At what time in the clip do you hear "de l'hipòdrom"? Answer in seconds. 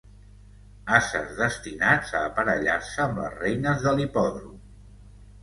3.87-4.59